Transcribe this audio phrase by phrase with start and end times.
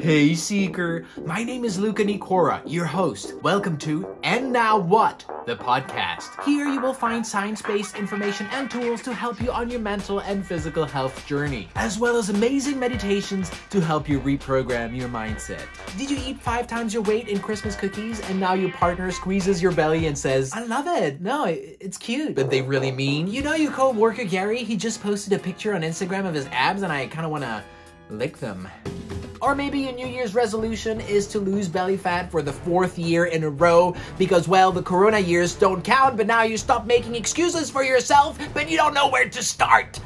[0.00, 3.34] Hey Seeker, my name is Luca Nicora, your host.
[3.42, 6.42] Welcome to And Now What, the podcast.
[6.42, 10.44] Here you will find science-based information and tools to help you on your mental and
[10.44, 15.66] physical health journey, as well as amazing meditations to help you reprogram your mindset.
[15.98, 19.62] Did you eat five times your weight in Christmas cookies and now your partner squeezes
[19.62, 21.20] your belly and says, I love it.
[21.20, 22.34] No, it's cute.
[22.34, 25.82] But they really mean, you know your co-worker Gary, he just posted a picture on
[25.82, 27.62] Instagram of his abs and I kind of want to
[28.10, 28.68] lick them.
[29.42, 33.24] Or maybe your New Year's resolution is to lose belly fat for the fourth year
[33.24, 37.14] in a row because, well, the corona years don't count, but now you stop making
[37.14, 39.98] excuses for yourself, but you don't know where to start.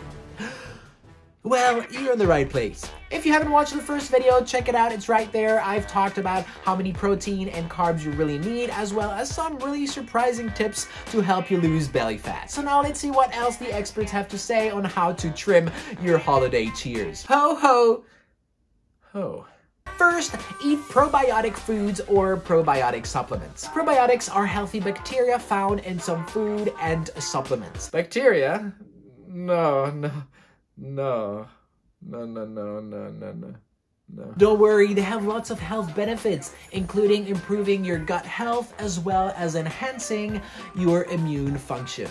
[1.45, 2.91] Well, you're in the right place.
[3.11, 4.93] If you haven't watched the first video, check it out.
[4.93, 5.61] It's right there.
[5.61, 9.59] I've talked about how many protein and carbs you really need, as well as some
[9.59, 12.51] really surprising tips to help you lose belly fat.
[12.51, 15.71] So now let's see what else the experts have to say on how to trim
[16.01, 17.27] your holiday cheers.
[17.27, 18.05] Ho ho!
[19.13, 19.45] Ho.
[19.99, 23.69] First, eat probiotic foods or probiotic supplements.
[23.69, 27.91] Probiotics are healthy bacteria found in some food and supplements.
[27.91, 28.73] Bacteria?
[29.29, 30.11] No, no.
[30.77, 31.47] No.
[32.03, 33.55] No, no, no, no, no, no.
[34.15, 34.35] No.
[34.37, 39.33] Don't worry, they have lots of health benefits, including improving your gut health as well
[39.37, 40.43] as enhancing
[40.77, 42.11] your immune function.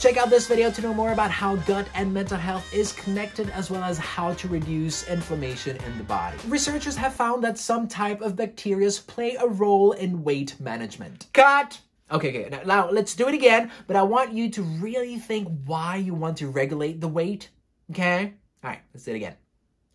[0.00, 3.50] Check out this video to know more about how gut and mental health is connected
[3.50, 6.38] as well as how to reduce inflammation in the body.
[6.46, 11.26] Researchers have found that some type of bacteria play a role in weight management.
[11.32, 11.80] Cut!
[12.10, 15.48] Okay, okay, now, now let's do it again, but I want you to really think
[15.66, 17.50] why you want to regulate the weight,
[17.90, 18.34] okay?
[18.64, 19.34] All right, let's do it again.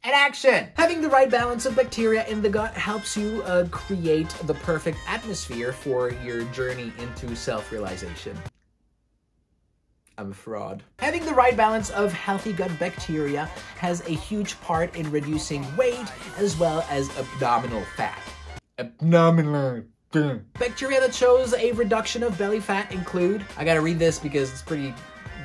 [0.03, 0.67] And action!
[0.75, 4.97] Having the right balance of bacteria in the gut helps you uh, create the perfect
[5.07, 8.37] atmosphere for your journey into self-realization.
[10.17, 10.83] I'm a fraud.
[10.99, 13.45] Having the right balance of healthy gut bacteria
[13.77, 16.05] has a huge part in reducing weight
[16.37, 18.21] as well as abdominal fat.
[18.77, 19.83] Abdominal.
[20.13, 24.61] Bacteria that shows a reduction of belly fat include, I gotta read this because it's
[24.61, 24.93] pretty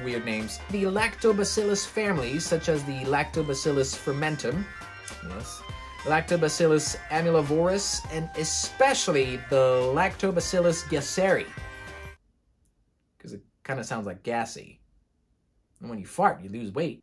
[0.04, 4.64] weird names, the lactobacillus families such as the lactobacillus fermentum,
[5.28, 5.62] yes,
[6.04, 11.46] lactobacillus amylovorus, and especially the lactobacillus gasseri
[13.16, 14.80] because it kind of sounds like gassy.
[15.80, 17.02] And when you fart, you lose weight.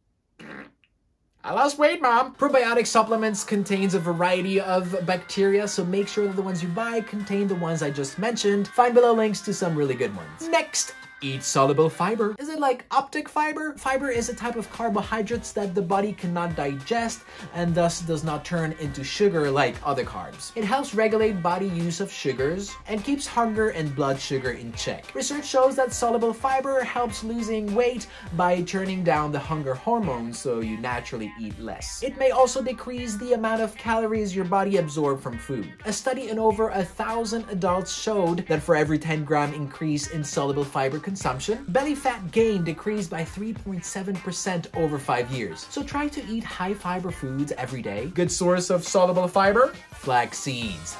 [1.45, 2.33] I lost weight, mom.
[2.33, 7.01] Probiotic supplements contains a variety of bacteria, so make sure that the ones you buy
[7.01, 8.67] contain the ones I just mentioned.
[8.69, 10.49] Find below links to some really good ones.
[10.49, 12.35] Next, Eat soluble fiber.
[12.37, 13.73] Is it like optic fiber?
[13.77, 17.21] Fiber is a type of carbohydrates that the body cannot digest
[17.53, 20.51] and thus does not turn into sugar like other carbs.
[20.55, 25.15] It helps regulate body use of sugars and keeps hunger and blood sugar in check.
[25.15, 30.59] Research shows that soluble fiber helps losing weight by turning down the hunger hormones so
[30.59, 32.03] you naturally eat less.
[32.03, 35.73] It may also decrease the amount of calories your body absorbs from food.
[35.85, 40.21] A study in over a thousand adults showed that for every 10 gram increase in
[40.21, 45.67] soluble fiber consumption, belly fat gain decreased by 3.7% over 5 years.
[45.69, 48.07] So try to eat high fiber foods every day.
[48.07, 49.73] Good source of soluble fiber?
[49.91, 50.97] Flax seeds,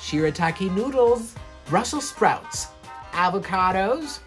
[0.00, 1.34] shirataki noodles,
[1.66, 2.68] Brussels sprouts,
[3.12, 4.20] avocados,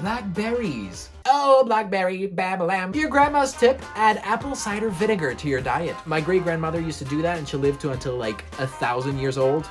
[0.00, 1.08] blackberries.
[1.26, 2.94] Oh, blackberry, babalam.
[2.94, 5.96] Your grandma's tip, add apple cider vinegar to your diet.
[6.04, 9.18] My great grandmother used to do that and she lived to until like a thousand
[9.18, 9.66] years old.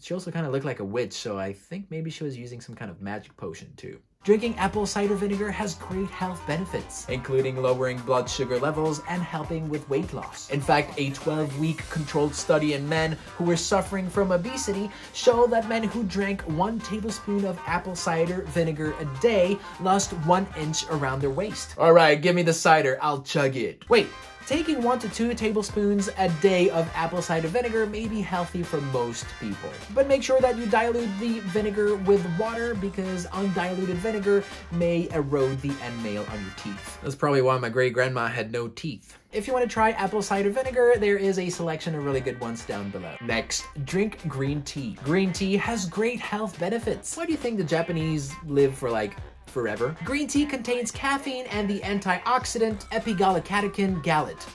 [0.00, 2.60] She also kind of looked like a witch, so I think maybe she was using
[2.60, 3.98] some kind of magic potion too.
[4.24, 9.68] Drinking apple cider vinegar has great health benefits, including lowering blood sugar levels and helping
[9.68, 10.50] with weight loss.
[10.50, 15.68] In fact, a 12-week controlled study in men who were suffering from obesity showed that
[15.68, 21.20] men who drank one tablespoon of apple cider vinegar a day lost one inch around
[21.20, 21.74] their waist.
[21.78, 23.88] All right, give me the cider, I'll chug it.
[23.88, 24.08] Wait,
[24.48, 28.80] Taking one to two tablespoons a day of apple cider vinegar may be healthy for
[28.80, 29.68] most people.
[29.92, 34.42] But make sure that you dilute the vinegar with water because undiluted vinegar
[34.72, 36.98] may erode the enamel on your teeth.
[37.02, 39.18] That's probably why my great grandma had no teeth.
[39.32, 42.40] If you want to try apple cider vinegar, there is a selection of really good
[42.40, 43.16] ones down below.
[43.20, 44.96] Next, drink green tea.
[45.04, 47.14] Green tea has great health benefits.
[47.18, 49.14] Why do you think the Japanese live for like
[49.48, 49.96] forever.
[50.04, 54.46] Green tea contains caffeine and the antioxidant epigallocatechin gallate.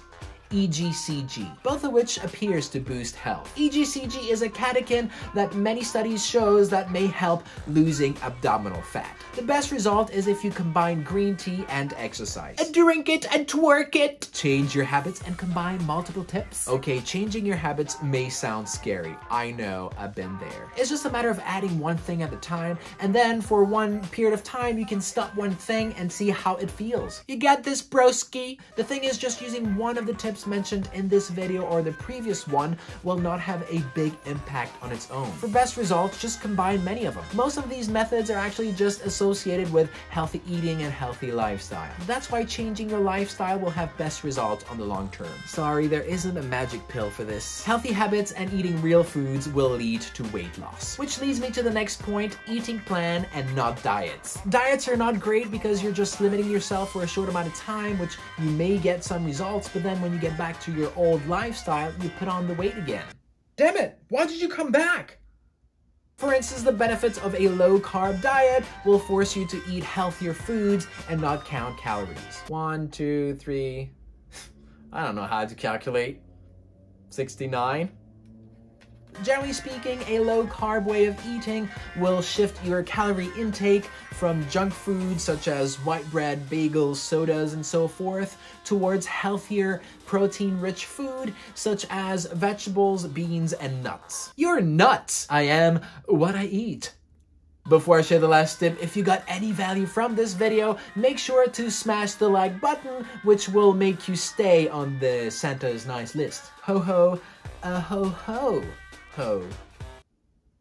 [0.54, 3.52] EGCG, both of which appears to boost health.
[3.58, 9.18] EGCG is a catechin that many studies shows that may help losing abdominal fat.
[9.36, 12.58] The best result is if you combine green tea and exercise.
[12.60, 14.30] And drink it and twerk it!
[14.32, 16.68] Change your habits and combine multiple tips.
[16.68, 19.18] Okay, changing your habits may sound scary.
[19.32, 20.72] I know, I've been there.
[20.78, 24.06] It's just a matter of adding one thing at a time, and then for one
[24.10, 27.24] period of time, you can stop one thing and see how it feels.
[27.28, 28.60] You get this, broski?
[28.76, 31.92] The thing is, just using one of the tips mentioned in this video or the
[31.94, 35.32] previous one will not have a big impact on its own.
[35.34, 37.24] For best results, just combine many of them.
[37.34, 41.92] Most of these methods are actually just associated with healthy eating and healthy lifestyle.
[42.06, 45.28] That's why changing your lifestyle will have best results on the long term.
[45.46, 47.64] Sorry, there isn't a magic pill for this.
[47.64, 50.98] Healthy habits and eating real foods will lead to weight loss.
[50.98, 54.40] Which leads me to the next point, eating plan and not diets.
[54.50, 57.98] Diets are not great because you're just limiting yourself for a short amount of time,
[58.00, 61.26] which you may get some results, but then when you get back to your old
[61.28, 63.06] lifestyle, you put on the weight again.
[63.56, 65.20] Damn it, why did you come back?
[66.18, 70.34] For instance, the benefits of a low carb diet will force you to eat healthier
[70.34, 72.42] foods and not count calories.
[72.48, 73.92] One, two, three.
[74.94, 76.22] I don't know how to calculate.
[77.10, 77.92] 69?
[79.22, 84.74] Generally speaking, a low carb way of eating will shift your calorie intake from junk
[84.74, 91.34] food such as white bread, bagels, sodas, and so forth towards healthier, protein rich food
[91.54, 94.34] such as vegetables, beans, and nuts.
[94.36, 95.28] You're nuts!
[95.30, 96.94] I am what I eat.
[97.70, 101.18] Before I share the last tip, if you got any value from this video, make
[101.18, 106.14] sure to smash the like button, which will make you stay on the Santa's nice
[106.14, 106.52] list.
[106.64, 107.22] Ho uh, ho,
[107.64, 108.64] a ho ho
[109.16, 109.44] ho.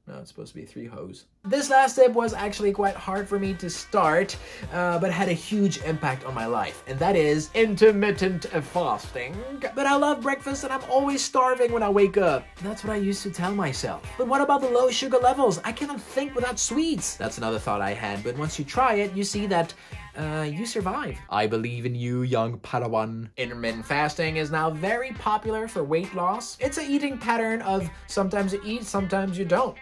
[0.09, 1.27] No, it's supposed to be three hoes.
[1.45, 4.37] This last step was actually quite hard for me to start,
[4.73, 9.37] uh, but had a huge impact on my life, and that is intermittent fasting.
[9.61, 12.45] But I love breakfast and I'm always starving when I wake up.
[12.63, 14.03] That's what I used to tell myself.
[14.19, 15.61] But what about the low sugar levels?
[15.65, 17.17] I cannot think without sweets.
[17.17, 19.73] That's another thought I had, but once you try it, you see that
[20.17, 21.19] uh, you survive.
[21.31, 23.31] I believe in you, young Padawan.
[23.37, 26.56] Intermittent fasting is now very popular for weight loss.
[26.61, 29.76] It's an eating pattern of sometimes you eat, sometimes you don't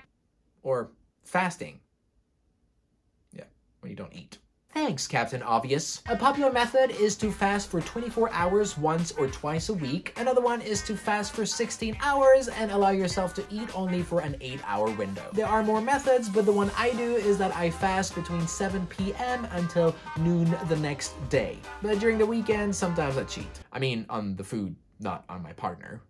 [0.62, 0.90] or
[1.24, 1.80] fasting.
[3.32, 3.44] Yeah,
[3.80, 4.38] when you don't eat.
[4.72, 6.00] Thanks, Captain Obvious.
[6.08, 10.12] A popular method is to fast for 24 hours once or twice a week.
[10.16, 14.20] Another one is to fast for 16 hours and allow yourself to eat only for
[14.20, 15.28] an 8 hour window.
[15.32, 18.86] There are more methods, but the one I do is that I fast between 7
[18.86, 19.44] p.m.
[19.52, 21.58] until noon the next day.
[21.82, 23.50] But during the weekend, sometimes I cheat.
[23.72, 26.00] I mean, on the food, not on my partner.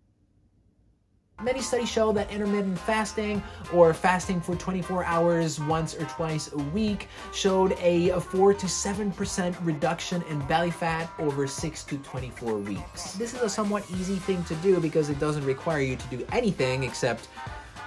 [1.43, 3.41] Many studies show that intermittent fasting
[3.73, 9.55] or fasting for 24 hours once or twice a week showed a 4 to 7%
[9.65, 13.13] reduction in belly fat over 6 to 24 weeks.
[13.13, 16.23] This is a somewhat easy thing to do because it doesn't require you to do
[16.31, 17.27] anything except,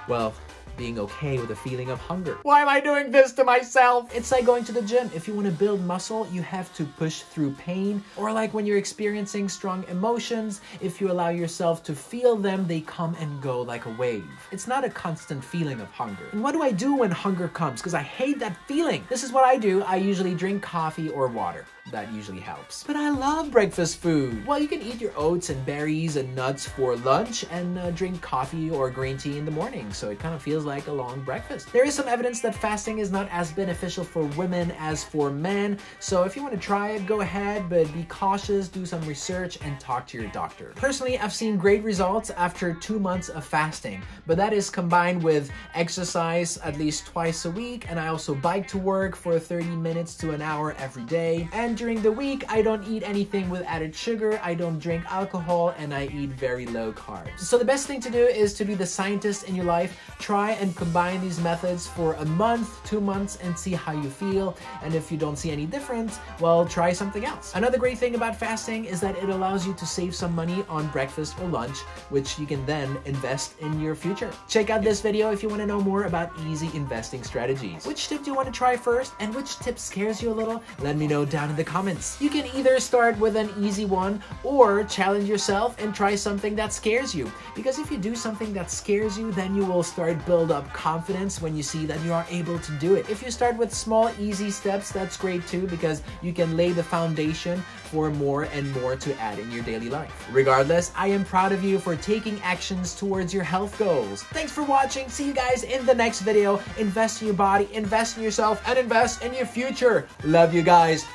[0.09, 0.33] well,
[0.77, 2.37] being okay with a feeling of hunger.
[2.43, 4.13] Why am I doing this to myself?
[4.15, 5.09] It's like going to the gym.
[5.13, 8.03] If you want to build muscle, you have to push through pain.
[8.17, 12.81] Or like when you're experiencing strong emotions, if you allow yourself to feel them, they
[12.81, 14.29] come and go like a wave.
[14.51, 16.27] It's not a constant feeling of hunger.
[16.31, 17.81] And what do I do when hunger comes?
[17.81, 19.05] Because I hate that feeling.
[19.09, 19.83] This is what I do.
[19.83, 22.83] I usually drink coffee or water that usually helps.
[22.83, 24.45] But I love breakfast food.
[24.45, 28.21] Well, you can eat your oats and berries and nuts for lunch and uh, drink
[28.21, 31.21] coffee or green tea in the morning, so it kind of feels like a long
[31.23, 31.71] breakfast.
[31.71, 35.77] There is some evidence that fasting is not as beneficial for women as for men,
[35.99, 39.59] so if you want to try it, go ahead, but be cautious, do some research,
[39.61, 40.73] and talk to your doctor.
[40.75, 45.51] Personally, I've seen great results after two months of fasting, but that is combined with
[45.75, 50.15] exercise at least twice a week, and I also bike to work for 30 minutes
[50.17, 53.93] to an hour every day, and during the week, I don't eat anything with added
[53.95, 57.39] sugar, I don't drink alcohol, and I eat very low carbs.
[57.39, 59.99] So the best thing to do is to be the scientist in your life.
[60.19, 64.57] Try and combine these methods for a month, two months, and see how you feel.
[64.81, 67.53] And if you don't see any difference, well, try something else.
[67.55, 70.87] Another great thing about fasting is that it allows you to save some money on
[70.87, 71.79] breakfast or lunch,
[72.09, 74.31] which you can then invest in your future.
[74.47, 77.85] Check out this video if you want to know more about easy investing strategies.
[77.85, 80.63] Which tip do you want to try first, and which tip scares you a little?
[80.79, 82.19] Let me know down in the comments.
[82.21, 86.71] You can either start with an easy one or challenge yourself and try something that
[86.73, 87.31] scares you.
[87.55, 91.41] Because if you do something that scares you, then you will start build up confidence
[91.41, 93.09] when you see that you are able to do it.
[93.09, 96.83] If you start with small, easy steps, that's great too because you can lay the
[96.83, 100.27] foundation for more and more to add in your daily life.
[100.31, 104.23] Regardless, I am proud of you for taking actions towards your health goals.
[104.23, 105.09] Thanks for watching.
[105.09, 106.61] See you guys in the next video.
[106.77, 110.07] Invest in your body, invest in yourself, and invest in your future.
[110.23, 111.05] Love you guys.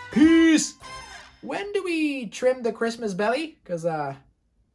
[0.41, 0.75] Peace!
[1.43, 3.59] When do we trim the Christmas belly?
[3.63, 4.15] Because, uh,